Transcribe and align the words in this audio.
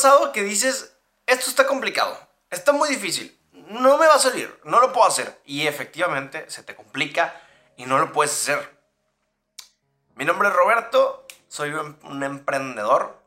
pasado 0.00 0.32
que 0.32 0.42
dices, 0.42 0.96
esto 1.26 1.50
está 1.50 1.66
complicado, 1.66 2.18
está 2.48 2.72
muy 2.72 2.88
difícil, 2.88 3.38
no 3.52 3.98
me 3.98 4.06
va 4.06 4.14
a 4.14 4.18
salir, 4.18 4.58
no 4.64 4.80
lo 4.80 4.94
puedo 4.94 5.06
hacer? 5.06 5.42
Y 5.44 5.66
efectivamente 5.66 6.48
se 6.48 6.62
te 6.62 6.74
complica 6.74 7.38
y 7.76 7.84
no 7.84 7.98
lo 7.98 8.10
puedes 8.10 8.32
hacer. 8.32 8.80
Mi 10.14 10.24
nombre 10.24 10.48
es 10.48 10.54
Roberto, 10.54 11.26
soy 11.48 11.72
un 11.72 12.22
emprendedor, 12.22 13.22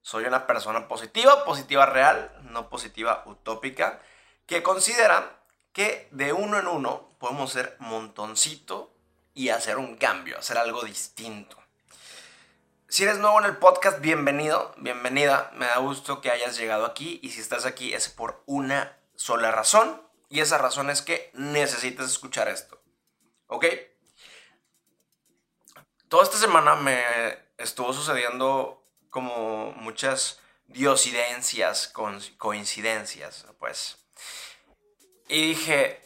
soy 0.00 0.24
una 0.24 0.46
persona 0.46 0.88
positiva, 0.88 1.44
positiva 1.44 1.84
real, 1.84 2.34
no 2.44 2.70
positiva 2.70 3.22
utópica, 3.26 4.00
que 4.46 4.62
considera 4.62 5.40
que 5.74 6.08
de 6.10 6.32
uno 6.32 6.58
en 6.58 6.68
uno 6.68 7.10
podemos 7.18 7.52
ser 7.52 7.76
montoncito 7.80 8.94
y 9.34 9.50
hacer 9.50 9.76
un 9.76 9.98
cambio, 9.98 10.38
hacer 10.38 10.56
algo 10.56 10.84
distinto. 10.84 11.58
Si 12.94 13.02
eres 13.02 13.18
nuevo 13.18 13.40
en 13.40 13.46
el 13.46 13.56
podcast, 13.56 13.98
bienvenido, 13.98 14.72
bienvenida. 14.76 15.50
Me 15.56 15.66
da 15.66 15.78
gusto 15.78 16.20
que 16.20 16.30
hayas 16.30 16.56
llegado 16.56 16.86
aquí 16.86 17.18
y 17.24 17.30
si 17.30 17.40
estás 17.40 17.64
aquí 17.66 17.92
es 17.92 18.08
por 18.08 18.44
una 18.46 18.96
sola 19.16 19.50
razón 19.50 20.00
y 20.28 20.38
esa 20.38 20.58
razón 20.58 20.90
es 20.90 21.02
que 21.02 21.32
necesitas 21.34 22.08
escuchar 22.08 22.46
esto. 22.46 22.80
¿Ok? 23.48 23.66
Toda 26.08 26.22
esta 26.22 26.36
semana 26.36 26.76
me 26.76 27.02
estuvo 27.58 27.92
sucediendo 27.92 28.86
como 29.10 29.72
muchas 29.72 30.38
diosidencias, 30.68 31.92
coincidencias, 32.38 33.44
pues. 33.58 34.06
Y 35.26 35.48
dije, 35.48 36.00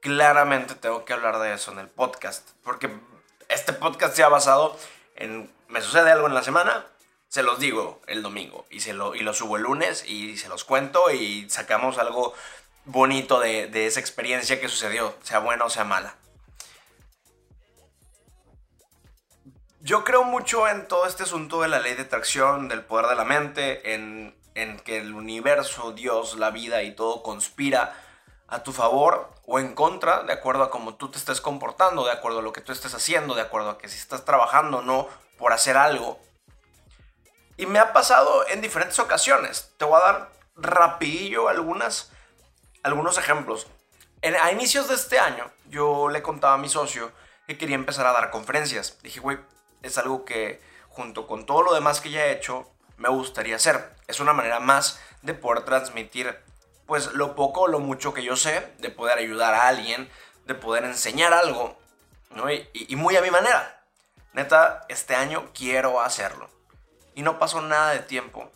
claramente 0.00 0.76
tengo 0.76 1.04
que 1.04 1.14
hablar 1.14 1.40
de 1.40 1.52
eso 1.52 1.72
en 1.72 1.80
el 1.80 1.88
podcast, 1.88 2.48
porque 2.62 2.96
este 3.48 3.72
podcast 3.72 4.14
se 4.14 4.22
ha 4.22 4.28
basado 4.28 4.78
me 5.68 5.80
sucede 5.80 6.10
algo 6.10 6.26
en 6.26 6.34
la 6.34 6.42
semana, 6.42 6.86
se 7.28 7.42
los 7.42 7.58
digo 7.58 8.00
el 8.06 8.22
domingo 8.22 8.66
y, 8.70 8.80
se 8.80 8.92
lo, 8.92 9.14
y 9.14 9.20
lo 9.20 9.32
subo 9.32 9.56
el 9.56 9.62
lunes 9.62 10.04
y 10.06 10.36
se 10.36 10.48
los 10.48 10.64
cuento 10.64 11.10
y 11.10 11.48
sacamos 11.48 11.98
algo 11.98 12.34
bonito 12.84 13.40
de, 13.40 13.68
de 13.68 13.86
esa 13.86 14.00
experiencia 14.00 14.60
que 14.60 14.68
sucedió, 14.68 15.14
sea 15.22 15.38
buena 15.38 15.64
o 15.64 15.70
sea 15.70 15.84
mala. 15.84 16.14
Yo 19.80 20.04
creo 20.04 20.22
mucho 20.24 20.68
en 20.68 20.86
todo 20.86 21.06
este 21.06 21.24
asunto 21.24 21.62
de 21.62 21.68
la 21.68 21.80
ley 21.80 21.94
de 21.94 22.02
atracción, 22.02 22.68
del 22.68 22.84
poder 22.84 23.06
de 23.06 23.16
la 23.16 23.24
mente, 23.24 23.94
en, 23.94 24.36
en 24.54 24.78
que 24.78 24.98
el 24.98 25.14
universo, 25.14 25.92
Dios, 25.92 26.36
la 26.36 26.50
vida 26.50 26.82
y 26.82 26.94
todo 26.94 27.22
conspira 27.22 27.92
a 28.52 28.62
tu 28.62 28.72
favor 28.72 29.30
o 29.46 29.58
en 29.58 29.74
contra, 29.74 30.24
de 30.24 30.32
acuerdo 30.34 30.62
a 30.62 30.70
cómo 30.70 30.94
tú 30.96 31.10
te 31.10 31.16
estés 31.16 31.40
comportando, 31.40 32.04
de 32.04 32.12
acuerdo 32.12 32.40
a 32.40 32.42
lo 32.42 32.52
que 32.52 32.60
tú 32.60 32.70
estés 32.70 32.92
haciendo, 32.94 33.34
de 33.34 33.40
acuerdo 33.40 33.70
a 33.70 33.78
que 33.78 33.88
si 33.88 33.98
estás 33.98 34.26
trabajando 34.26 34.78
o 34.78 34.82
no 34.82 35.08
por 35.38 35.54
hacer 35.54 35.78
algo. 35.78 36.20
Y 37.56 37.64
me 37.64 37.78
ha 37.78 37.94
pasado 37.94 38.46
en 38.48 38.60
diferentes 38.60 38.98
ocasiones. 38.98 39.72
Te 39.78 39.86
voy 39.86 39.98
a 39.98 40.04
dar 40.04 40.32
rapidillo 40.54 41.48
algunas, 41.48 42.12
algunos 42.82 43.16
ejemplos. 43.16 43.68
a 44.22 44.52
inicios 44.52 44.86
de 44.86 44.96
este 44.96 45.18
año, 45.18 45.50
yo 45.70 46.10
le 46.10 46.20
contaba 46.20 46.54
a 46.54 46.58
mi 46.58 46.68
socio 46.68 47.10
que 47.46 47.56
quería 47.56 47.76
empezar 47.76 48.04
a 48.04 48.12
dar 48.12 48.30
conferencias. 48.30 48.98
Dije, 49.02 49.20
güey, 49.20 49.38
es 49.80 49.96
algo 49.96 50.26
que 50.26 50.60
junto 50.90 51.26
con 51.26 51.46
todo 51.46 51.62
lo 51.62 51.72
demás 51.72 52.02
que 52.02 52.10
ya 52.10 52.26
he 52.26 52.32
hecho, 52.32 52.70
me 52.98 53.08
gustaría 53.08 53.56
hacer. 53.56 53.96
Es 54.08 54.20
una 54.20 54.34
manera 54.34 54.60
más 54.60 55.00
de 55.22 55.32
poder 55.32 55.64
transmitir, 55.64 56.38
pues, 56.92 57.14
lo 57.14 57.34
poco 57.34 57.62
o 57.62 57.68
lo 57.68 57.78
mucho 57.78 58.12
que 58.12 58.22
yo 58.22 58.36
sé, 58.36 58.70
de 58.76 58.90
poder 58.90 59.16
ayudar 59.16 59.54
a 59.54 59.66
alguien, 59.66 60.10
de 60.44 60.54
poder 60.54 60.84
enseñar 60.84 61.32
algo, 61.32 61.74
¿no? 62.32 62.50
y 62.50 62.96
muy 62.96 63.16
a 63.16 63.22
mi 63.22 63.30
manera. 63.30 63.82
Neta, 64.34 64.84
este 64.90 65.14
año 65.14 65.48
quiero 65.54 66.02
hacerlo. 66.02 66.50
Y 67.14 67.22
no 67.22 67.38
pasó 67.38 67.62
nada 67.62 67.92
de 67.92 68.00
tiempo. 68.00 68.52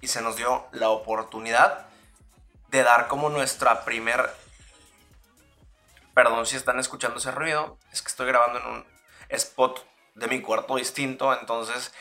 Y 0.00 0.08
se 0.08 0.22
nos 0.22 0.36
dio 0.36 0.68
la 0.72 0.88
oportunidad 0.88 1.86
de 2.68 2.82
dar 2.82 3.08
como 3.08 3.28
nuestra 3.28 3.84
primer... 3.84 4.34
Perdón 6.14 6.46
si 6.46 6.56
están 6.56 6.78
escuchando 6.78 7.18
ese 7.18 7.30
ruido. 7.30 7.76
Es 7.92 8.00
que 8.00 8.08
estoy 8.08 8.26
grabando 8.26 8.58
en 8.60 8.66
un 8.68 8.86
spot 9.28 9.86
de 10.14 10.28
mi 10.28 10.40
cuarto 10.40 10.76
distinto. 10.76 11.38
Entonces 11.38 11.92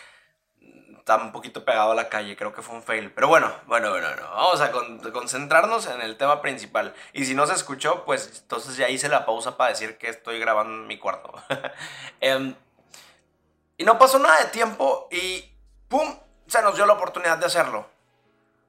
está 1.10 1.24
un 1.24 1.32
poquito 1.32 1.66
pegado 1.66 1.92
a 1.92 1.96
la 1.96 2.08
calle. 2.08 2.36
Creo 2.36 2.54
que 2.54 2.62
fue 2.62 2.76
un 2.76 2.84
fail. 2.84 3.12
Pero 3.12 3.28
bueno, 3.28 3.52
bueno, 3.66 3.90
bueno, 3.90 4.08
Vamos 4.32 4.62
a 4.62 4.72
concentrarnos 5.12 5.88
en 5.88 6.02
el 6.02 6.18
tema 6.18 6.42
principal. 6.42 6.94
Y 7.14 7.26
si 7.26 7.34
no 7.34 7.48
se 7.48 7.54
escuchó, 7.54 8.06
pues 8.06 8.42
entonces 8.42 8.78
ya 8.78 8.90
hice 8.90 9.10
la 9.10 9.26
pausa 9.26 9.58
para 9.58 9.72
decir 9.72 9.98
que 9.98 10.10
estoy 10.10 10.40
grabando 10.40 10.74
en 10.74 10.88
mi 10.88 11.00
cuarto. 11.00 11.34
eh, 12.22 12.54
y 13.78 13.84
no 13.84 13.98
pasó 13.98 14.20
nada 14.20 14.38
de 14.40 14.46
tiempo 14.46 15.08
y 15.12 15.52
¡pum! 15.88 16.16
Se 16.48 16.62
nos 16.62 16.76
dio 16.76 16.86
la 16.86 16.94
oportunidad 16.94 17.38
de 17.38 17.46
hacerlo. 17.48 17.88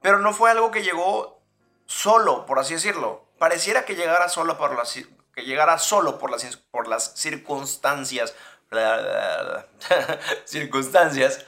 Pero 0.01 0.17
no 0.19 0.33
fue 0.33 0.49
algo 0.49 0.71
que 0.71 0.81
llegó 0.81 1.41
solo, 1.85 2.45
por 2.47 2.57
así 2.57 2.73
decirlo. 2.73 3.25
Pareciera 3.37 3.85
que 3.85 3.95
llegara 3.95 4.29
solo 4.29 4.57
por 4.57 4.75
las, 4.75 4.93
que 5.35 5.43
llegara 5.43 5.77
solo 5.77 6.17
por 6.17 6.31
las, 6.31 6.57
por 6.71 6.87
las 6.87 7.13
circunstancias. 7.15 8.33
circunstancias. 10.45 11.45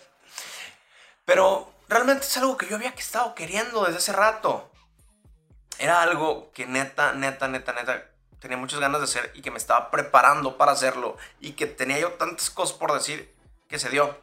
Pero 1.25 1.71
realmente 1.87 2.25
es 2.25 2.37
algo 2.37 2.57
que 2.57 2.67
yo 2.67 2.75
había 2.75 2.89
estado 2.89 3.35
queriendo 3.35 3.85
desde 3.85 3.97
hace 3.97 4.13
rato. 4.13 4.69
Era 5.79 6.01
algo 6.01 6.51
que 6.53 6.65
neta, 6.65 7.13
neta, 7.13 7.47
neta, 7.47 7.73
neta 7.73 8.13
tenía 8.43 8.57
muchas 8.57 8.81
ganas 8.81 8.99
de 8.99 9.05
hacer 9.05 9.31
y 9.35 9.41
que 9.41 9.51
me 9.51 9.57
estaba 9.57 9.89
preparando 9.89 10.57
para 10.57 10.73
hacerlo 10.73 11.15
y 11.39 11.53
que 11.53 11.65
tenía 11.65 11.97
yo 11.99 12.11
tantas 12.13 12.49
cosas 12.49 12.77
por 12.77 12.93
decir 12.93 13.33
que 13.69 13.79
se 13.79 13.89
dio. 13.89 14.19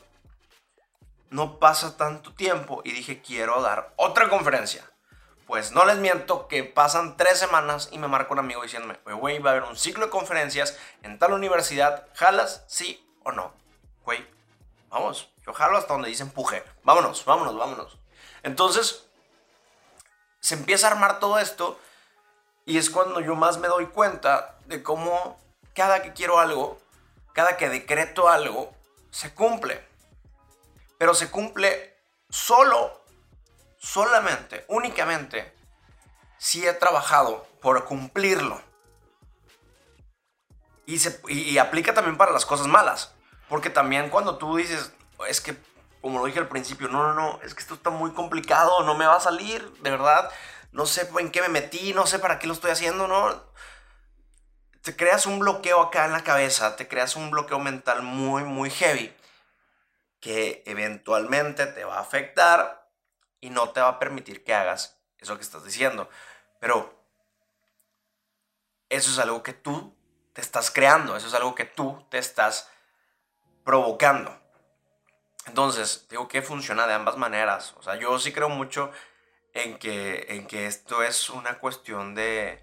No 1.30 1.58
pasa 1.58 1.96
tanto 1.96 2.34
tiempo 2.34 2.82
y 2.84 2.92
dije, 2.92 3.22
quiero 3.22 3.62
dar 3.62 3.94
otra 3.96 4.28
conferencia. 4.28 4.84
Pues 5.46 5.72
no 5.72 5.86
les 5.86 5.96
miento 5.96 6.48
que 6.48 6.64
pasan 6.64 7.16
tres 7.16 7.38
semanas 7.38 7.88
y 7.92 7.98
me 7.98 8.08
marca 8.08 8.32
un 8.32 8.40
amigo 8.40 8.62
diciéndome, 8.62 8.98
güey, 9.04 9.38
va 9.38 9.50
a 9.50 9.52
haber 9.54 9.68
un 9.68 9.76
ciclo 9.76 10.04
de 10.04 10.10
conferencias 10.10 10.78
en 11.02 11.18
tal 11.18 11.32
universidad, 11.32 12.06
¿jalas? 12.14 12.62
Sí 12.68 13.08
o 13.24 13.32
no. 13.32 13.54
Güey, 14.04 14.28
vamos, 14.90 15.29
yo 15.46 15.52
jalo 15.52 15.78
hasta 15.78 15.92
donde 15.92 16.08
dice 16.08 16.22
empuje. 16.22 16.64
Vámonos, 16.84 17.24
vámonos, 17.24 17.56
vámonos. 17.56 17.98
Entonces, 18.42 19.06
se 20.40 20.54
empieza 20.54 20.88
a 20.88 20.92
armar 20.92 21.20
todo 21.20 21.38
esto 21.38 21.78
y 22.64 22.78
es 22.78 22.90
cuando 22.90 23.20
yo 23.20 23.34
más 23.34 23.58
me 23.58 23.68
doy 23.68 23.86
cuenta 23.86 24.58
de 24.66 24.82
cómo 24.82 25.38
cada 25.74 26.02
que 26.02 26.12
quiero 26.12 26.38
algo, 26.38 26.80
cada 27.32 27.56
que 27.56 27.68
decreto 27.68 28.28
algo, 28.28 28.74
se 29.10 29.34
cumple. 29.34 29.84
Pero 30.98 31.14
se 31.14 31.30
cumple 31.30 31.96
solo, 32.28 33.02
solamente, 33.78 34.64
únicamente, 34.68 35.54
si 36.38 36.66
he 36.66 36.72
trabajado 36.72 37.46
por 37.60 37.84
cumplirlo. 37.84 38.62
Y, 40.86 40.98
se, 40.98 41.20
y, 41.28 41.58
aplica 41.58 41.94
también 41.94 42.16
para 42.16 42.32
las 42.32 42.44
cosas 42.44 42.66
malas. 42.66 43.14
Porque 43.48 43.70
también 43.70 44.10
cuando 44.10 44.38
tú 44.38 44.56
dices, 44.56 44.92
es 45.26 45.40
que, 45.40 45.56
como 46.00 46.18
lo 46.18 46.26
dije 46.26 46.38
al 46.38 46.48
principio, 46.48 46.88
no, 46.88 47.02
no, 47.02 47.14
no, 47.14 47.40
es 47.42 47.54
que 47.54 47.60
esto 47.60 47.74
está 47.74 47.90
muy 47.90 48.12
complicado, 48.12 48.82
no 48.84 48.94
me 48.94 49.06
va 49.06 49.16
a 49.16 49.20
salir, 49.20 49.70
de 49.82 49.90
verdad, 49.90 50.30
no 50.72 50.86
sé 50.86 51.08
en 51.18 51.30
qué 51.30 51.42
me 51.42 51.48
metí, 51.48 51.92
no 51.92 52.06
sé 52.06 52.18
para 52.18 52.38
qué 52.38 52.46
lo 52.46 52.54
estoy 52.54 52.70
haciendo, 52.70 53.08
no. 53.08 53.50
Te 54.82 54.96
creas 54.96 55.26
un 55.26 55.38
bloqueo 55.38 55.80
acá 55.80 56.06
en 56.06 56.12
la 56.12 56.24
cabeza, 56.24 56.76
te 56.76 56.88
creas 56.88 57.16
un 57.16 57.30
bloqueo 57.30 57.58
mental 57.58 58.02
muy, 58.02 58.44
muy 58.44 58.70
heavy 58.70 59.14
que 60.20 60.62
eventualmente 60.66 61.66
te 61.66 61.84
va 61.84 61.96
a 61.96 62.00
afectar 62.00 62.88
y 63.40 63.50
no 63.50 63.70
te 63.70 63.80
va 63.80 63.88
a 63.88 63.98
permitir 63.98 64.44
que 64.44 64.54
hagas 64.54 64.98
eso 65.18 65.36
que 65.36 65.42
estás 65.42 65.64
diciendo. 65.64 66.08
Pero 66.60 66.94
eso 68.88 69.10
es 69.10 69.18
algo 69.18 69.42
que 69.42 69.52
tú 69.52 69.96
te 70.32 70.40
estás 70.40 70.70
creando, 70.70 71.16
eso 71.16 71.26
es 71.26 71.34
algo 71.34 71.54
que 71.54 71.64
tú 71.64 72.06
te 72.10 72.18
estás 72.18 72.68
provocando. 73.64 74.38
Entonces, 75.46 76.06
digo 76.08 76.28
que 76.28 76.42
funciona 76.42 76.86
de 76.86 76.94
ambas 76.94 77.16
maneras. 77.16 77.74
O 77.78 77.82
sea, 77.82 77.96
yo 77.96 78.18
sí 78.18 78.32
creo 78.32 78.48
mucho 78.48 78.90
en 79.54 79.78
que, 79.78 80.26
en 80.28 80.46
que 80.46 80.66
esto 80.66 81.02
es 81.02 81.30
una 81.30 81.58
cuestión 81.58 82.14
de, 82.14 82.62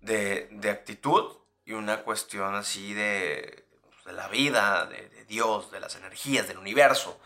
de, 0.00 0.48
de 0.52 0.70
actitud 0.70 1.38
y 1.64 1.72
una 1.72 2.02
cuestión 2.02 2.54
así 2.54 2.94
de 2.94 3.68
de 4.08 4.14
la 4.14 4.26
vida, 4.28 4.86
de, 4.86 5.24
Dios, 5.28 5.70
de 5.70 5.80
las 5.80 5.94
energías, 5.94 6.48
del 6.48 6.58
universo. 6.58 7.20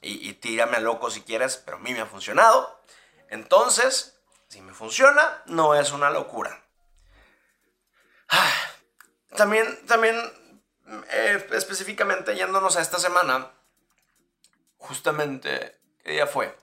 Y, 0.00 0.34
tírame 0.34 0.78
a 0.78 0.80
loco 0.80 1.10
si 1.10 1.22
quieres, 1.22 1.56
pero 1.56 1.76
a 1.76 1.80
mí 1.80 1.92
me 1.92 2.00
ha 2.00 2.06
funcionado. 2.06 2.80
Entonces, 3.28 4.18
si 4.48 4.60
me 4.60 4.74
funciona, 4.74 5.42
no 5.46 5.74
es 5.74 5.92
una 5.92 6.10
locura. 6.10 6.62
Ah, 8.28 8.52
también, 9.36 9.86
también 9.86 10.16
eh, 11.10 11.46
específicamente 11.52 12.34
yéndonos 12.34 12.76
a 12.76 12.82
esta 12.82 12.98
semana, 12.98 13.50
justamente, 14.84 15.78
¿qué 16.04 16.12
día 16.12 16.26
fue? 16.26 16.56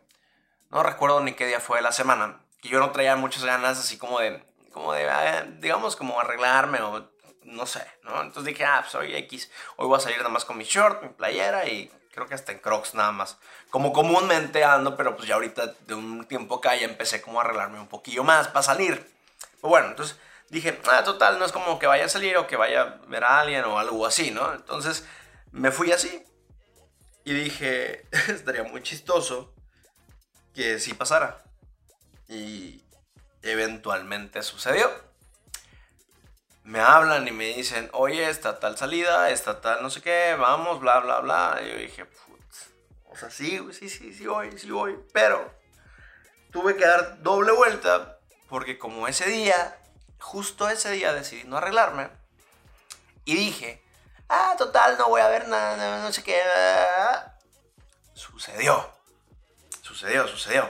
No 0.70 0.84
recuerdo 0.84 1.20
ni 1.22 1.34
qué 1.34 1.48
día 1.48 1.60
fue 1.60 1.82
la 1.82 1.92
semana, 1.92 2.40
que 2.62 2.70
yo 2.70 2.80
no 2.80 2.92
traía 2.92 3.16
muchas 3.16 3.44
ganas 3.44 3.80
así 3.80 3.98
como 3.98 4.20
de, 4.20 4.44
como 4.72 4.94
de, 4.94 5.10
ah, 5.10 5.46
digamos, 5.60 5.96
como 5.96 6.20
arreglarme 6.20 6.80
o 6.82 7.10
no 7.44 7.66
sé, 7.66 7.86
¿no? 8.04 8.22
Entonces 8.22 8.46
dije, 8.46 8.64
ah, 8.64 8.86
soy 8.88 9.10
pues, 9.10 9.24
X, 9.24 9.52
hoy 9.78 9.88
voy 9.88 9.98
a 9.98 10.00
salir 10.00 10.18
nada 10.20 10.30
más 10.30 10.46
con 10.46 10.58
mi 10.58 10.64
short, 10.64 11.02
mi 11.02 11.10
playera 11.10 11.68
y 11.68 11.92
creo 12.14 12.28
que 12.28 12.36
hasta 12.36 12.52
en 12.52 12.60
Crocs 12.60 12.94
nada 12.94 13.12
más. 13.12 13.38
Como 13.70 13.92
comúnmente 13.92 14.64
ando, 14.64 14.96
pero 14.96 15.16
pues 15.16 15.28
ya 15.28 15.36
ahorita 15.36 15.74
de 15.88 15.96
un 15.96 16.26
tiempo 16.26 16.56
acá 16.56 16.76
ya 16.76 16.86
empecé 16.86 17.22
como 17.22 17.40
a 17.40 17.44
arreglarme 17.44 17.80
un 17.80 17.88
poquillo 17.88 18.24
más 18.24 18.48
para 18.48 18.64
salir. 18.64 19.12
Pues 19.60 19.70
bueno, 19.70 19.88
entonces 19.88 20.18
dije, 20.50 20.80
ah, 20.90 21.04
total, 21.04 21.40
no 21.40 21.46
es 21.46 21.52
como 21.52 21.80
que 21.80 21.88
vaya 21.88 22.06
a 22.06 22.10
salir 22.10 22.38
o 22.38 22.48
que 22.48 22.56
vaya 22.56 22.82
a 22.82 22.86
ver 23.08 23.24
a 23.24 23.40
alguien 23.40 23.66
o 23.66 23.80
algo 23.80 24.06
así, 24.06 24.32
¿no? 24.32 24.54
Entonces 24.54 25.08
me 25.52 25.72
fui 25.72 25.92
así 25.92 26.24
y 27.24 27.34
dije, 27.34 28.06
estaría 28.28 28.64
muy 28.64 28.82
chistoso 28.82 29.54
que 30.54 30.80
sí 30.80 30.94
pasara. 30.94 31.44
Y 32.28 32.84
eventualmente 33.42 34.42
sucedió. 34.42 34.90
Me 36.64 36.80
hablan 36.80 37.28
y 37.28 37.32
me 37.32 37.56
dicen, 37.56 37.90
oye, 37.94 38.30
está 38.30 38.60
tal 38.60 38.78
salida, 38.78 39.32
está 39.32 39.62
tal 39.62 39.82
no 39.82 39.90
sé 39.90 40.02
qué, 40.02 40.36
vamos, 40.40 40.80
bla, 40.80 41.00
bla, 41.00 41.20
bla. 41.20 41.60
Y 41.64 41.70
yo 41.70 41.76
dije, 41.78 42.06
putz, 42.06 42.68
o 43.06 43.16
sea, 43.16 43.32
sí, 43.32 43.60
sí, 43.72 43.90
sí, 43.90 44.14
sí 44.14 44.28
voy, 44.28 44.58
sí 44.58 44.70
voy. 44.70 44.98
Pero 45.12 45.52
tuve 46.52 46.76
que 46.76 46.86
dar 46.86 47.22
doble 47.24 47.52
vuelta 47.52 48.20
porque 48.48 48.78
como 48.78 49.08
ese 49.08 49.28
día, 49.30 49.78
justo 50.20 50.70
ese 50.70 50.92
día 50.92 51.14
decidí 51.14 51.46
no 51.46 51.58
arreglarme. 51.58 52.10
Y 53.26 53.36
dije, 53.36 53.81
ah, 54.32 54.56
total, 54.58 54.98
no 54.98 55.10
voy 55.10 55.22
a 55.22 55.28
ver 55.28 55.48
nada, 55.48 56.02
no 56.02 56.12
sé 56.12 56.24
qué. 56.24 56.42
Sucedió. 58.14 58.90
Sucedió, 59.82 60.28
sucedió. 60.28 60.70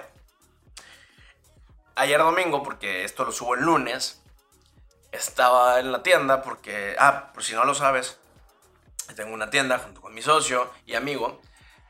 Ayer 1.96 2.20
domingo, 2.20 2.64
porque 2.64 3.04
esto 3.04 3.24
lo 3.24 3.32
subo 3.32 3.54
el 3.54 3.62
lunes, 3.62 4.22
estaba 5.12 5.80
en 5.80 5.92
la 5.92 6.02
tienda 6.02 6.42
porque, 6.42 6.96
ah, 6.98 7.32
por 7.34 7.44
si 7.44 7.54
no 7.54 7.64
lo 7.66 7.76
sabes, 7.76 8.18
tengo 9.16 9.34
una 9.34 9.50
tienda 9.50 9.78
junto 9.78 10.02
con 10.02 10.14
mi 10.14 10.22
socio 10.22 10.72
y 10.86 10.96
amigo 10.96 11.42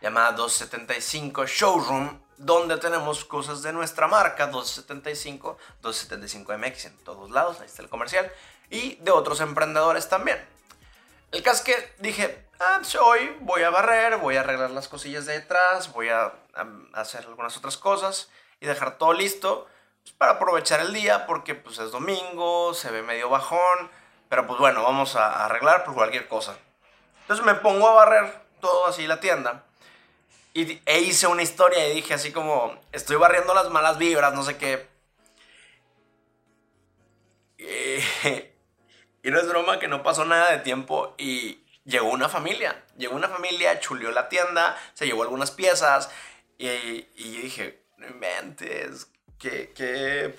llamada 0.02 0.32
275 0.32 1.46
Showroom, 1.46 2.20
donde 2.38 2.78
tenemos 2.78 3.24
cosas 3.24 3.62
de 3.62 3.72
nuestra 3.72 4.08
marca, 4.08 4.48
275, 4.48 5.58
275 5.82 6.58
MX 6.58 6.86
en 6.86 6.98
todos 7.04 7.30
lados, 7.30 7.60
ahí 7.60 7.68
está 7.68 7.84
el 7.84 7.90
comercial, 7.90 8.32
y 8.72 8.96
de 8.96 9.12
otros 9.12 9.40
emprendedores 9.42 10.10
también. 10.10 10.44
El 11.32 11.44
caso 11.44 11.64
es 11.64 11.76
que 11.76 11.94
dije, 12.00 12.46
ah, 12.60 12.82
hoy 13.02 13.38
voy 13.40 13.64
a 13.64 13.70
barrer, 13.70 14.18
voy 14.18 14.36
a 14.36 14.42
arreglar 14.42 14.72
las 14.72 14.90
cosillas 14.90 15.26
de 15.26 15.34
detrás, 15.34 15.94
voy 15.94 16.10
a, 16.10 16.34
hacer 16.94 17.26
algunas 17.26 17.56
otras 17.56 17.78
cosas 17.78 18.30
y 18.60 18.66
dejar 18.66 18.98
todo 18.98 19.14
listo 19.14 19.68
pues, 20.04 20.14
para 20.18 20.34
aprovechar 20.34 20.82
el 20.82 20.94
día 20.94 21.26
porque 21.26 21.56
pues 21.56 21.80
es 21.80 21.92
domingo, 21.92 22.74
se 22.74 22.92
ve 22.92 23.02
medio 23.02 23.30
bajón, 23.30 23.90
pero 24.28 24.46
pues 24.46 24.60
bueno, 24.60 24.84
vamos 24.84 25.16
a 25.16 25.46
arreglar 25.46 25.86
por 25.86 25.94
cualquier 25.94 26.28
cosa. 26.28 26.58
Entonces 27.22 27.46
me 27.46 27.56
pongo 27.56 27.88
a 27.88 27.94
barrer 27.94 28.42
todo 28.60 28.88
así 28.88 29.08
la 29.08 29.22
tienda 29.22 29.64
y, 30.54 30.82
e 30.86 31.00
hice 31.00 31.28
una 31.28 31.44
historia 31.44 31.88
y 31.88 31.96
dije 31.96 32.14
así 32.14 32.34
como, 32.34 32.78
estoy 32.92 33.16
barriendo 33.16 33.54
las 33.54 33.70
malas 33.70 33.98
vibras, 33.98 34.34
no 34.34 34.44
sé 34.44 34.58
qué. 34.58 34.92
Y 39.24 39.32
no 39.32 39.40
es 39.40 39.48
broma 39.48 39.80
que 39.80 39.88
no 39.88 40.04
pasó 40.04 40.26
nada 40.26 40.52
de 40.52 40.60
tiempo 40.60 41.14
y 41.18 41.64
llegó 41.86 42.10
una 42.10 42.30
familia. 42.30 42.84
Llegó 42.98 43.16
una 43.16 43.30
familia, 43.30 43.80
chuleó 43.80 44.12
la 44.12 44.30
tienda, 44.30 44.78
se 44.94 45.06
llevó 45.06 45.24
algunas 45.24 45.52
piezas 45.52 46.10
y, 46.58 46.68
y 46.70 47.34
yo 47.36 47.42
dije, 47.42 47.84
no 47.98 48.08
inventes, 48.08 49.12
qué, 49.38 49.72
qué, 49.76 50.36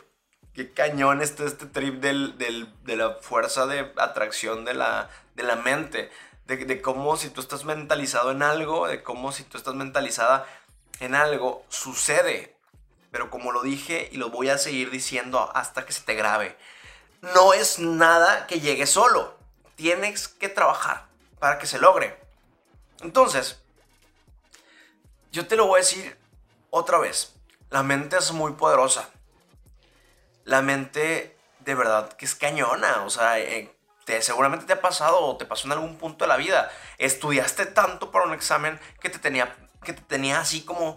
qué 0.53 0.73
cañón 0.73 1.23
está 1.23 1.45
este 1.45 1.67
trip 1.67 2.01
del, 2.01 2.39
del, 2.39 2.69
de 2.83 2.97
la 2.97 3.15
fuerza 3.21 3.67
de 3.67 3.93
atracción 3.97 4.65
de 4.65 4.75
la, 4.75 5.09
de 5.35 5.43
la 5.45 5.57
mente. 5.57 6.11
De, 6.47 6.57
de 6.57 6.83
cómo 6.83 7.17
si 7.17 7.31
tú 7.31 7.41
estás 7.41 7.65
mentalizado 7.65 8.33
en 8.33 8.43
algo, 8.43 8.89
de 8.89 9.05
cómo 9.05 9.31
si 9.31 9.45
tú 9.45 9.59
estás 9.59 9.75
mentalizada 9.75 10.45
en 10.99 11.15
algo, 11.15 11.65
sucede. 11.69 12.57
Pero 13.13 13.31
como 13.31 13.53
lo 13.53 13.63
dije 13.63 14.09
y 14.11 14.17
lo 14.17 14.31
voy 14.31 14.49
a 14.49 14.59
seguir 14.59 14.91
diciendo 14.91 15.53
hasta 15.55 15.87
que 15.87 15.93
se 15.93 16.03
te 16.03 16.15
grabe 16.15 16.57
no 17.23 17.55
es 17.55 17.79
nada 17.79 18.47
que 18.47 18.61
llegue 18.61 18.87
solo. 18.87 19.39
Tienes 19.77 20.29
que 20.29 20.49
trabajar 20.49 21.07
para 21.39 21.59
que 21.59 21.67
se 21.67 21.79
logre. 21.79 22.19
Entonces, 23.01 23.61
yo 25.31 25.47
te 25.47 25.57
lo 25.57 25.67
voy 25.67 25.79
a 25.79 25.83
decir 25.83 26.19
otra 26.71 26.99
vez. 26.99 27.35
La 27.71 27.83
mente 27.83 28.17
es 28.19 28.33
muy 28.33 28.53
poderosa. 28.53 29.09
La 30.45 30.61
mente 30.61 31.37
de 31.61 31.75
verdad 31.75 32.13
que 32.13 32.25
es 32.25 32.35
cañona. 32.35 33.03
O 33.05 33.11
sea, 33.11 33.39
eh, 33.39 33.75
te, 34.05 34.21
seguramente 34.21 34.67
te 34.67 34.73
ha 34.75 34.81
pasado 34.81 35.21
o 35.21 35.37
te 35.37 35.47
pasó 35.47 35.67
en 35.67 35.73
algún 35.73 35.97
punto 35.97 36.25
de 36.25 36.29
la 36.29 36.37
vida. 36.37 36.71
Estudiaste 36.99 37.67
tanto 37.67 38.11
para 38.11 38.27
un 38.27 38.35
examen 38.35 38.79
que 39.01 39.11
te 39.11 39.19
tenía, 39.19 39.57
que 39.85 39.93
te 39.93 40.03
tenía 40.03 40.41
así 40.41 40.65
como, 40.65 40.97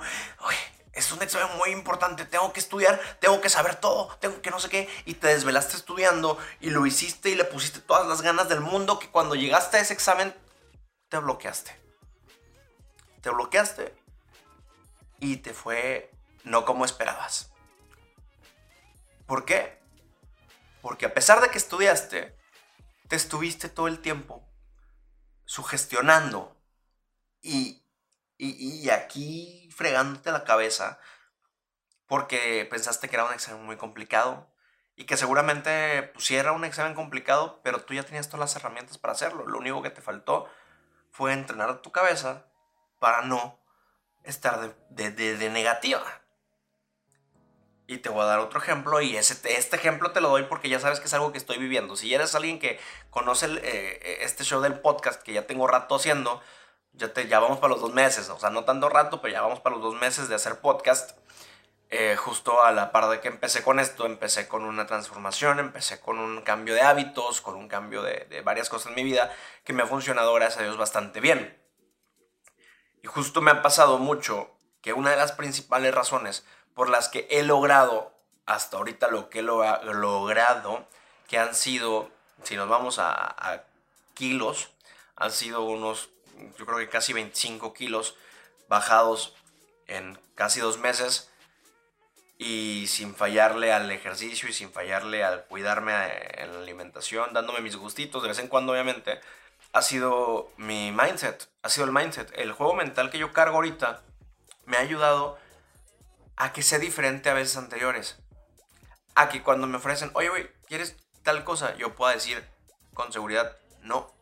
es 0.95 1.11
un 1.11 1.21
examen 1.21 1.57
muy 1.57 1.71
importante, 1.71 2.25
tengo 2.25 2.51
que 2.53 2.61
estudiar, 2.61 2.99
tengo 3.19 3.41
que 3.41 3.49
saber 3.49 3.75
todo, 3.75 4.15
tengo 4.19 4.41
que 4.41 4.49
no 4.49 4.59
sé 4.59 4.69
qué, 4.69 4.89
y 5.05 5.15
te 5.15 5.27
desvelaste 5.27 5.75
estudiando 5.75 6.39
y 6.61 6.69
lo 6.69 6.85
hiciste 6.85 7.29
y 7.29 7.35
le 7.35 7.43
pusiste 7.43 7.81
todas 7.81 8.07
las 8.07 8.21
ganas 8.21 8.47
del 8.47 8.61
mundo 8.61 8.97
que 8.97 9.09
cuando 9.09 9.35
llegaste 9.35 9.77
a 9.77 9.81
ese 9.81 9.93
examen 9.93 10.33
te 11.09 11.17
bloqueaste. 11.17 11.77
Te 13.21 13.29
bloqueaste 13.29 13.93
y 15.19 15.37
te 15.37 15.53
fue 15.53 16.11
no 16.45 16.63
como 16.63 16.85
esperabas. 16.85 17.51
¿Por 19.25 19.43
qué? 19.43 19.79
Porque 20.81 21.07
a 21.07 21.13
pesar 21.13 21.41
de 21.41 21.49
que 21.49 21.57
estudiaste, 21.57 22.37
te 23.07 23.15
estuviste 23.15 23.67
todo 23.67 23.87
el 23.87 23.99
tiempo 23.99 24.47
sugestionando 25.45 26.55
y, 27.41 27.84
y, 28.37 28.81
y 28.81 28.89
aquí 28.89 29.69
fregándote 29.75 30.31
la 30.31 30.43
cabeza 30.43 30.99
porque 32.07 32.67
pensaste 32.69 33.09
que 33.09 33.15
era 33.15 33.25
un 33.25 33.33
examen 33.33 33.65
muy 33.65 33.77
complicado 33.77 34.47
y 34.95 35.05
que 35.05 35.17
seguramente 35.17 36.03
pusiera 36.03 36.51
un 36.51 36.63
examen 36.63 36.93
complicado, 36.93 37.59
pero 37.63 37.81
tú 37.81 37.93
ya 37.93 38.03
tenías 38.03 38.27
todas 38.27 38.39
las 38.39 38.55
herramientas 38.55 38.97
para 38.97 39.13
hacerlo. 39.13 39.45
Lo 39.45 39.57
único 39.57 39.81
que 39.81 39.89
te 39.89 40.01
faltó 40.01 40.47
fue 41.11 41.33
entrenar 41.33 41.81
tu 41.81 41.91
cabeza 41.91 42.45
para 42.99 43.23
no 43.23 43.59
estar 44.23 44.75
de, 44.89 45.11
de, 45.11 45.49
negativa. 45.49 46.03
Y 47.87 47.97
te 47.97 48.09
voy 48.09 48.21
a 48.23 48.25
dar 48.25 48.39
otro 48.39 48.59
ejemplo 48.59 48.99
y 49.01 49.15
este 49.15 49.75
ejemplo 49.75 50.11
te 50.11 50.21
lo 50.21 50.29
doy 50.29 50.43
porque 50.43 50.69
ya 50.69 50.79
sabes 50.79 50.99
que 50.99 51.05
es 51.05 51.13
algo 51.13 51.31
que 51.31 51.37
estoy 51.37 51.57
viviendo. 51.57 51.95
Si 51.95 52.13
eres 52.13 52.33
alguien 52.33 52.57
que 52.57 52.79
conoce 53.11 53.47
eh, 53.61 54.17
este 54.21 54.43
show 54.43 54.61
del 54.61 54.79
podcast 54.79 55.21
que 55.21 55.33
ya 55.33 55.45
tengo 55.45 55.67
rato 55.67 55.95
haciendo, 55.95 56.41
ya, 56.97 57.13
te, 57.13 57.27
ya 57.27 57.39
vamos 57.39 57.59
para 57.59 57.73
los 57.73 57.81
dos 57.81 57.93
meses, 57.93 58.29
o 58.29 58.39
sea, 58.39 58.49
no 58.49 58.63
tanto 58.63 58.89
rato, 58.89 59.21
pero 59.21 59.33
ya 59.33 59.41
vamos 59.41 59.59
para 59.59 59.75
los 59.75 59.83
dos 59.83 59.95
meses 59.95 60.29
de 60.29 60.35
hacer 60.35 60.59
podcast. 60.59 61.17
Eh, 61.89 62.15
justo 62.15 62.63
a 62.63 62.71
la 62.71 62.91
par 62.91 63.09
de 63.09 63.21
que 63.21 63.27
empecé 63.27 63.63
con 63.63 63.79
esto, 63.79 64.05
empecé 64.05 64.47
con 64.47 64.65
una 64.65 64.87
transformación, 64.87 65.59
empecé 65.59 66.01
con 66.01 66.17
un 66.17 66.41
cambio 66.41 66.73
de 66.73 66.81
hábitos, 66.81 67.41
con 67.41 67.55
un 67.55 67.67
cambio 67.67 68.01
de, 68.01 68.41
varias 68.43 68.69
cosas 68.69 68.87
en 68.87 68.95
mi 68.95 69.03
vida 69.03 69.31
que 69.63 69.71
me 69.71 69.83
ha 69.83 69.87
funcionado, 69.87 70.33
gracias 70.33 70.61
a 70.61 70.63
Dios, 70.63 70.77
bastante 70.77 71.19
bien. 71.19 71.57
Y 73.03 73.07
justo 73.07 73.41
me 73.41 73.51
ha 73.51 73.61
pasado 73.61 73.99
mucho 73.99 74.49
que 74.81 74.93
una 74.93 75.11
de 75.11 75.17
las 75.17 75.31
principales 75.31 75.93
razones 75.93 76.43
por 76.73 76.89
las 76.89 77.07
que 77.07 77.27
he 77.29 77.43
logrado 77.43 78.13
hasta 78.47 78.77
ahorita 78.77 79.07
lo 79.07 79.29
que 79.29 79.39
he 79.39 79.43
logrado, 79.43 80.87
que 81.27 81.37
han 81.37 81.53
sido, 81.53 82.09
si 82.43 82.55
nos 82.55 82.67
vamos 82.67 82.97
a 82.99 83.63
kilos, 84.15 84.71
han 85.15 85.31
sido 85.31 85.61
unos 85.63 86.09
yo 86.57 86.65
creo 86.65 86.77
que 86.77 86.89
casi 86.89 87.13
25 87.13 87.73
kilos 87.73 88.15
bajados 88.67 89.35
en 89.87 90.19
casi 90.35 90.59
dos 90.59 90.77
meses 90.77 91.29
y 92.37 92.85
sin 92.87 93.15
fallarle 93.15 93.71
al 93.71 93.89
ejercicio 93.91 94.49
y 94.49 94.53
sin 94.53 94.71
fallarle 94.71 95.23
al 95.23 95.45
cuidarme 95.45 95.93
en 96.37 96.53
la 96.53 96.59
alimentación, 96.59 97.33
dándome 97.33 97.61
mis 97.61 97.77
gustitos 97.77 98.21
de 98.21 98.29
vez 98.29 98.39
en 98.39 98.47
cuando 98.47 98.73
obviamente, 98.73 99.19
ha 99.71 99.81
sido 99.81 100.51
mi 100.57 100.91
mindset, 100.91 101.49
ha 101.61 101.69
sido 101.69 101.85
el 101.85 101.91
mindset. 101.91 102.31
El 102.37 102.51
juego 102.53 102.73
mental 102.73 103.09
que 103.09 103.17
yo 103.17 103.33
cargo 103.33 103.57
ahorita 103.57 104.01
me 104.65 104.77
ha 104.77 104.81
ayudado 104.81 105.37
a 106.37 106.53
que 106.53 106.63
sea 106.63 106.79
diferente 106.79 107.29
a 107.29 107.33
veces 107.33 107.57
anteriores. 107.57 108.17
A 109.15 109.29
que 109.29 109.43
cuando 109.43 109.67
me 109.67 109.77
ofrecen, 109.77 110.11
oye, 110.13 110.29
güey, 110.29 110.49
¿quieres 110.67 110.97
tal 111.23 111.43
cosa? 111.43 111.75
Yo 111.75 111.95
pueda 111.95 112.13
decir 112.13 112.43
con 112.93 113.11
seguridad 113.11 113.57
no 113.81 114.13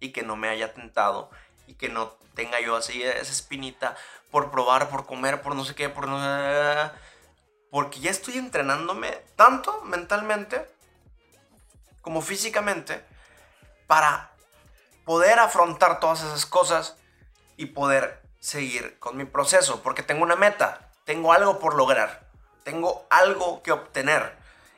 y 0.00 0.12
que 0.12 0.22
no 0.22 0.36
me 0.36 0.48
haya 0.48 0.74
tentado 0.74 1.30
y 1.66 1.74
que 1.74 1.88
no 1.88 2.14
tenga 2.34 2.60
yo 2.60 2.76
así 2.76 3.02
esa 3.02 3.32
espinita 3.32 3.96
por 4.30 4.50
probar, 4.50 4.88
por 4.88 5.06
comer, 5.06 5.42
por 5.42 5.54
no 5.54 5.64
sé 5.64 5.74
qué, 5.74 5.88
por 5.88 6.08
no... 6.08 6.92
Porque 7.70 8.00
ya 8.00 8.10
estoy 8.10 8.38
entrenándome 8.38 9.10
tanto 9.34 9.80
mentalmente 9.82 10.66
como 12.00 12.22
físicamente 12.22 13.04
para 13.86 14.30
poder 15.04 15.38
afrontar 15.38 16.00
todas 16.00 16.22
esas 16.22 16.46
cosas 16.46 16.96
y 17.56 17.66
poder 17.66 18.22
seguir 18.38 18.98
con 18.98 19.16
mi 19.16 19.24
proceso. 19.24 19.82
Porque 19.82 20.02
tengo 20.02 20.22
una 20.22 20.36
meta, 20.36 20.90
tengo 21.04 21.32
algo 21.32 21.58
por 21.58 21.74
lograr, 21.74 22.28
tengo 22.62 23.06
algo 23.10 23.62
que 23.62 23.72
obtener. 23.72 24.36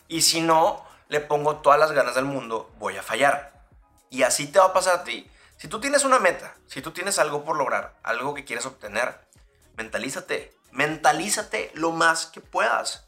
Y 0.08 0.22
si 0.22 0.40
no 0.40 0.84
le 1.08 1.20
pongo 1.20 1.56
todas 1.56 1.78
las 1.78 1.92
ganas 1.92 2.14
del 2.14 2.24
mundo, 2.24 2.70
voy 2.78 2.96
a 2.96 3.02
fallar. 3.02 3.52
Y 4.10 4.22
así 4.22 4.46
te 4.46 4.58
va 4.58 4.66
a 4.66 4.72
pasar 4.72 5.00
a 5.00 5.04
ti 5.04 5.30
Si 5.58 5.66
tú 5.68 5.80
tienes 5.80 6.04
una 6.04 6.20
meta, 6.20 6.54
si 6.66 6.80
tú 6.80 6.92
tienes 6.92 7.18
algo 7.18 7.44
por 7.44 7.56
lograr, 7.56 7.96
algo 8.04 8.32
que 8.32 8.44
quieres 8.44 8.64
obtener, 8.64 9.28
mentalízate, 9.76 10.54
mentalízate 10.70 11.72
lo 11.74 11.90
más 11.90 12.26
que 12.26 12.40
puedas. 12.40 13.06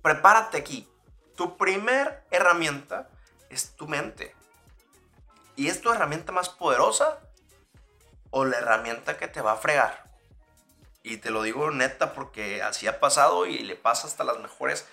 Prepárate 0.00 0.58
aquí. 0.58 0.88
Tu 1.34 1.56
primer 1.56 2.24
herramienta 2.30 3.10
es 3.50 3.74
tu 3.74 3.88
mente. 3.88 4.34
¿Y 5.56 5.68
es 5.68 5.80
tu 5.80 5.90
herramienta 5.90 6.30
más 6.30 6.48
poderosa 6.48 7.18
o 8.30 8.44
la 8.44 8.58
herramienta 8.58 9.16
que 9.16 9.26
te 9.26 9.40
va 9.40 9.52
a 9.52 9.56
fregar? 9.56 10.04
Y 11.02 11.16
te 11.16 11.30
lo 11.30 11.42
digo 11.42 11.72
neta 11.72 12.12
porque 12.12 12.62
así 12.62 12.86
ha 12.86 13.00
pasado 13.00 13.46
y 13.46 13.58
le 13.58 13.74
pasa 13.74 14.06
hasta 14.06 14.22
las 14.22 14.38
mejores 14.38 14.86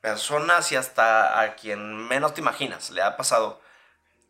personas 0.00 0.72
y 0.72 0.76
hasta 0.76 1.40
a 1.40 1.54
quien 1.54 1.96
menos 1.96 2.32
te 2.32 2.40
imaginas. 2.40 2.90
Le 2.90 3.02
ha 3.02 3.16
pasado. 3.16 3.60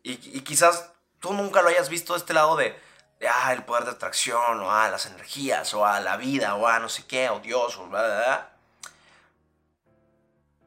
Y, 0.01 0.17
quizás 0.41 0.91
tú 1.25 1.33
nunca 1.33 1.63
lo 1.63 1.69
hayas 1.69 1.89
visto 1.89 2.13
de 2.13 2.19
este 2.19 2.35
lado 2.35 2.55
de, 2.55 2.77
ah, 3.27 3.51
el 3.51 3.63
poder 3.63 3.85
de 3.85 3.89
atracción, 3.89 4.59
o 4.59 4.71
ah, 4.71 4.89
las 4.89 5.07
energías, 5.07 5.73
o 5.73 5.83
a 5.83 5.99
la 5.99 6.17
vida, 6.17 6.53
o 6.53 6.67
a 6.67 6.77
no 6.77 6.87
sé 6.87 7.07
qué, 7.07 7.31
o 7.31 7.39
Dios, 7.39 7.79
o 7.79 7.87
bla, 7.87 8.05
bla, 8.05 8.17
bla. 8.17 8.49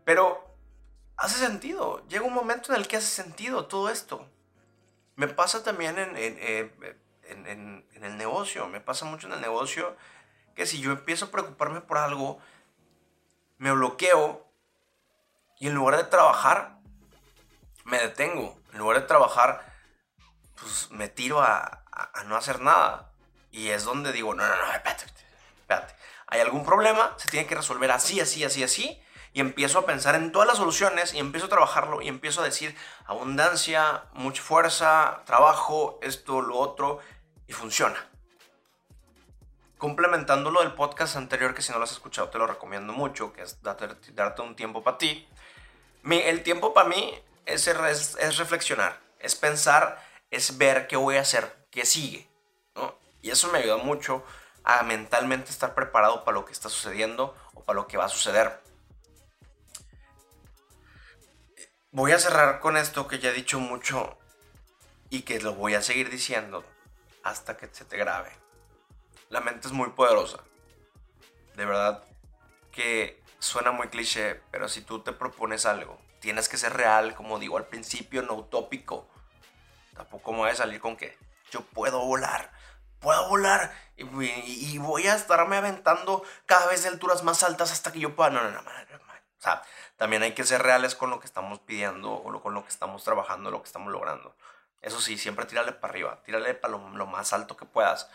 Pero 0.04 0.52
hace 1.16 1.38
sentido. 1.38 2.04
Llega 2.08 2.24
un 2.24 2.34
momento 2.34 2.72
en 2.72 2.80
el 2.80 2.88
que 2.88 2.96
hace 2.96 3.06
sentido 3.06 3.66
todo 3.66 3.88
esto. 3.88 4.28
Me 5.14 5.28
pasa 5.28 5.62
también 5.62 5.96
en, 5.96 6.16
en, 6.16 6.72
en, 7.22 7.86
en 7.94 8.04
el 8.04 8.16
negocio. 8.16 8.66
Me 8.66 8.80
pasa 8.80 9.04
mucho 9.04 9.28
en 9.28 9.34
el 9.34 9.40
negocio 9.40 9.96
que 10.56 10.66
si 10.66 10.80
yo 10.80 10.90
empiezo 10.90 11.26
a 11.26 11.30
preocuparme 11.30 11.82
por 11.82 11.98
algo, 11.98 12.40
me 13.58 13.70
bloqueo 13.70 14.44
y 15.60 15.68
en 15.68 15.74
lugar 15.74 15.98
de 15.98 16.04
trabajar, 16.04 16.80
me 17.84 18.00
detengo. 18.00 18.58
En 18.72 18.80
lugar 18.80 19.00
de 19.00 19.06
trabajar, 19.06 19.67
pues 20.78 20.90
me 20.90 21.08
tiro 21.08 21.40
a, 21.40 21.82
no 22.26 22.36
hacer 22.36 22.60
nada. 22.60 23.10
Y 23.50 23.68
es 23.68 23.84
donde 23.84 24.12
digo, 24.12 24.34
no, 24.34 24.46
no, 24.46 24.56
no, 24.56 24.72
espérate, 24.72 25.04
espérate. 25.60 25.94
Hay 26.26 26.40
algún 26.40 26.64
problema, 26.64 27.14
se 27.16 27.28
tiene 27.28 27.46
que 27.46 27.54
resolver 27.54 27.90
así, 27.90 28.20
así, 28.20 28.44
así, 28.44 28.62
así. 28.62 29.02
Y 29.32 29.40
empiezo 29.40 29.78
a 29.78 29.86
pensar 29.86 30.14
en 30.14 30.32
todas 30.32 30.48
las 30.48 30.58
soluciones 30.58 31.14
y 31.14 31.18
empiezo 31.18 31.46
a 31.46 31.50
trabajarlo 31.50 32.02
y 32.02 32.08
empiezo 32.08 32.42
a 32.42 32.44
decir 32.44 32.76
abundancia, 33.06 34.04
mucha 34.12 34.42
fuerza, 34.42 35.22
trabajo, 35.24 35.98
esto, 36.02 36.40
lo 36.42 36.56
otro. 36.56 37.00
Y 37.46 37.52
funciona 37.52 38.08
complementando 39.78 40.50
lo 40.50 40.60
del 40.60 40.74
podcast 40.74 41.16
anterior, 41.16 41.54
que 41.54 41.62
si 41.62 41.70
no 41.70 41.78
lo 41.78 41.84
has 41.84 41.92
escuchado 41.92 42.28
te 42.28 42.38
lo 42.38 42.46
recomiendo 42.46 42.92
mucho, 42.92 43.32
que 43.32 43.42
es 43.42 43.62
darte, 43.62 44.42
un 44.42 44.56
tiempo 44.56 44.82
para 44.82 44.98
ti. 44.98 45.26
el 46.04 46.42
tiempo 46.42 46.74
para 46.74 46.88
mí 46.88 47.14
es, 47.46 47.66
es, 47.68 48.36
reflexionar, 48.36 48.98
es 49.20 49.36
pensar, 49.36 50.04
es 50.30 50.58
ver 50.58 50.86
qué 50.86 50.96
voy 50.96 51.16
a 51.16 51.22
hacer, 51.22 51.66
qué 51.70 51.84
sigue. 51.84 52.28
Y 53.22 53.30
eso 53.30 53.48
me 53.48 53.58
ayuda 53.58 53.78
mucho 53.78 54.24
a 54.64 54.82
mentalmente 54.82 55.50
estar 55.50 55.74
preparado 55.74 56.24
para 56.24 56.36
lo 56.36 56.44
que 56.44 56.52
está 56.52 56.68
sucediendo 56.68 57.34
o 57.54 57.64
para 57.64 57.76
lo 57.76 57.86
que 57.86 57.96
va 57.96 58.04
a 58.04 58.08
suceder. 58.08 58.60
Voy 61.90 62.12
a 62.12 62.18
cerrar 62.18 62.60
con 62.60 62.76
esto 62.76 63.08
que 63.08 63.18
ya 63.18 63.30
he 63.30 63.32
dicho 63.32 63.58
mucho 63.58 64.18
y 65.10 65.22
que 65.22 65.40
lo 65.40 65.54
voy 65.54 65.74
a 65.74 65.82
seguir 65.82 66.10
diciendo 66.10 66.64
hasta 67.22 67.56
que 67.56 67.68
se 67.72 67.84
te 67.84 67.96
grabe 67.96 68.30
la 69.30 69.40
mente 69.40 69.68
es 69.68 69.72
muy 69.72 69.90
poderosa. 69.90 70.38
De 71.54 71.64
verdad 71.64 72.04
que 72.72 73.22
suena 73.38 73.72
muy 73.72 73.88
cliché, 73.88 74.40
pero 74.50 74.68
si 74.68 74.82
tú 74.82 75.00
te 75.00 75.12
propones 75.12 75.66
algo, 75.66 75.98
tienes 76.20 76.48
que 76.48 76.56
ser 76.56 76.74
real, 76.74 77.14
como 77.14 77.38
digo 77.38 77.56
al 77.56 77.66
principio, 77.66 78.22
no 78.22 78.34
utópico. 78.34 79.08
Tampoco 79.98 80.32
me 80.32 80.38
voy 80.38 80.50
a 80.50 80.54
salir 80.54 80.80
con 80.80 80.96
que 80.96 81.18
yo 81.50 81.60
puedo 81.60 82.00
volar, 82.00 82.50
puedo 83.00 83.28
volar 83.28 83.72
y, 83.96 84.78
voy 84.78 85.06
a 85.06 85.14
estarme 85.14 85.56
aventando 85.56 86.22
cada 86.46 86.66
vez 86.68 86.84
de 86.84 86.88
alturas 86.88 87.22
más 87.22 87.42
altas 87.42 87.72
hasta 87.72 87.92
que 87.92 88.00
yo 88.00 88.16
pueda. 88.16 88.30
No, 88.30 88.42
no, 88.42 88.50
no, 88.50 88.62
no, 88.62 88.70
O 88.70 89.42
sea, 89.42 89.62
también 89.96 90.22
hay 90.22 90.32
que 90.32 90.44
ser 90.44 90.62
reales 90.62 90.94
con 90.94 91.10
lo 91.10 91.20
que 91.20 91.26
estamos 91.26 91.58
pidiendo 91.58 92.12
o 92.12 92.42
con 92.42 92.54
lo 92.54 92.62
que 92.62 92.70
estamos 92.70 93.04
trabajando, 93.04 93.50
lo 93.50 93.60
que 93.60 93.66
estamos 93.66 93.92
logrando. 93.92 94.34
Eso 94.80 95.00
sí, 95.00 95.18
siempre 95.18 95.44
tírale 95.44 95.72
para 95.72 95.92
arriba, 95.92 96.22
tírale 96.24 96.54
para 96.54 96.78
lo 96.78 97.06
más 97.06 97.32
alto 97.32 97.56
que 97.56 97.66
puedas 97.66 98.08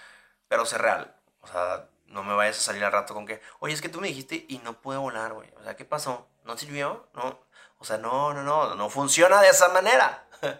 pero 0.54 0.68
sé 0.68 0.78
real. 0.78 1.12
O 1.42 1.48
sea, 1.48 1.88
no 2.06 2.24
me 2.24 2.36
vayas 2.36 2.60
a 2.60 2.62
salir 2.62 2.84
al 2.84 2.92
rato 2.92 3.16
con 3.16 3.26
que, 3.26 3.42
oye, 3.58 3.74
es 3.74 3.82
que 3.82 3.90
tú 3.90 4.00
me 4.00 4.08
dijiste 4.08 4.46
y 4.48 4.60
no 4.60 4.74
pude 4.74 4.98
volar, 4.98 5.34
güey. 5.34 5.50
O 5.58 5.64
sea, 5.64 5.76
¿qué 5.76 5.84
pasó? 5.84 6.28
¿No 6.44 6.56
sirvió? 6.60 7.08
No. 7.16 7.40
O 7.80 7.86
sea, 7.86 7.98
no, 7.98 8.36
no, 8.36 8.44
no, 8.44 8.76
no 8.76 8.90
funciona 8.92 9.42
de 9.42 9.50
esa 9.50 9.70
manera. 9.70 10.28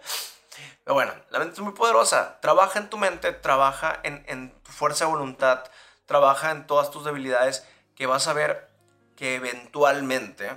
Pero 0.84 0.94
bueno, 0.94 1.12
la 1.30 1.38
mente 1.38 1.54
es 1.54 1.60
muy 1.60 1.72
poderosa. 1.72 2.40
Trabaja 2.40 2.78
en 2.78 2.90
tu 2.90 2.98
mente, 2.98 3.32
trabaja 3.32 4.00
en, 4.02 4.52
tu 4.62 4.72
fuerza 4.72 5.04
de 5.04 5.10
voluntad, 5.10 5.64
trabaja 6.06 6.50
en 6.50 6.66
todas 6.66 6.90
tus 6.90 7.04
debilidades, 7.04 7.66
que 7.94 8.06
vas 8.06 8.26
a 8.28 8.32
ver 8.32 8.68
que 9.16 9.36
eventualmente 9.36 10.56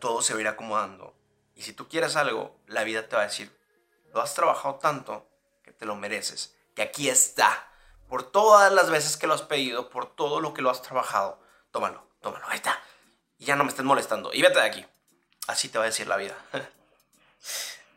todo 0.00 0.22
se 0.22 0.32
va 0.32 0.38
a 0.38 0.42
ir 0.42 0.48
acomodando. 0.48 1.14
Y 1.54 1.62
si 1.62 1.72
tú 1.72 1.88
quieres 1.88 2.16
algo, 2.16 2.56
la 2.66 2.84
vida 2.84 3.08
te 3.08 3.16
va 3.16 3.22
a 3.22 3.26
decir, 3.26 3.54
lo 4.12 4.20
has 4.20 4.34
trabajado 4.34 4.76
tanto 4.76 5.28
que 5.62 5.72
te 5.72 5.86
lo 5.86 5.96
mereces, 5.96 6.54
que 6.74 6.82
aquí 6.82 7.08
está 7.08 7.68
por 8.08 8.30
todas 8.30 8.72
las 8.72 8.90
veces 8.90 9.16
que 9.16 9.26
lo 9.26 9.34
has 9.34 9.42
pedido, 9.42 9.90
por 9.90 10.14
todo 10.14 10.40
lo 10.40 10.54
que 10.54 10.62
lo 10.62 10.70
has 10.70 10.82
trabajado. 10.82 11.40
Tómalo, 11.70 12.06
tómalo, 12.20 12.46
ahí 12.48 12.56
está. 12.56 12.80
Y 13.38 13.46
ya 13.46 13.56
no 13.56 13.64
me 13.64 13.70
estés 13.70 13.84
molestando. 13.84 14.32
Y 14.32 14.42
vete 14.42 14.60
de 14.60 14.66
aquí. 14.66 14.86
Así 15.46 15.68
te 15.68 15.78
va 15.78 15.84
a 15.84 15.88
decir 15.88 16.06
la 16.06 16.16
vida. 16.16 16.36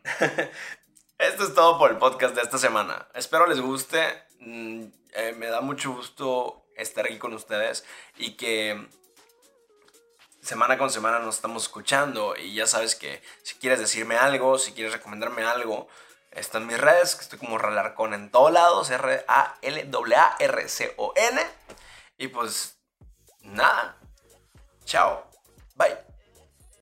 Esto 1.20 1.44
es 1.44 1.54
todo 1.54 1.78
por 1.78 1.90
el 1.90 1.98
podcast 1.98 2.34
de 2.34 2.40
esta 2.40 2.56
semana. 2.56 3.06
Espero 3.12 3.46
les 3.46 3.60
guste. 3.60 4.24
Mm, 4.38 4.84
eh, 5.12 5.34
me 5.36 5.48
da 5.48 5.60
mucho 5.60 5.92
gusto 5.92 6.64
estar 6.74 7.04
aquí 7.04 7.18
con 7.18 7.34
ustedes 7.34 7.84
y 8.16 8.38
que 8.38 8.88
semana 10.40 10.78
con 10.78 10.88
semana 10.88 11.18
nos 11.18 11.34
estamos 11.34 11.64
escuchando 11.64 12.34
y 12.38 12.54
ya 12.54 12.66
sabes 12.66 12.96
que 12.96 13.22
si 13.42 13.56
quieres 13.56 13.80
decirme 13.80 14.16
algo, 14.16 14.56
si 14.58 14.72
quieres 14.72 14.94
recomendarme 14.94 15.42
algo, 15.42 15.88
están 16.30 16.66
mis 16.66 16.80
redes, 16.80 17.16
que 17.16 17.24
estoy 17.24 17.38
como 17.38 17.58
Ralarcon 17.58 18.14
en 18.14 18.30
todos 18.30 18.50
lados, 18.50 18.88
R-A-L-A-R-C-O-N. 18.88 19.46
Y 22.16 22.28
pues 22.28 22.78
nada, 23.42 23.98
chao, 24.86 25.30
bye. 25.74 26.09